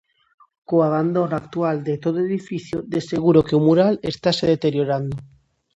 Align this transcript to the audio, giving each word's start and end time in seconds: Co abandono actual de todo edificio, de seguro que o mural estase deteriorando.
Co 0.67 0.75
abandono 0.89 1.35
actual 1.41 1.77
de 1.89 1.95
todo 2.03 2.17
edificio, 2.29 2.77
de 2.93 2.99
seguro 3.11 3.45
que 3.47 3.57
o 3.59 3.63
mural 3.67 3.93
estase 4.11 4.45
deteriorando. 4.53 5.15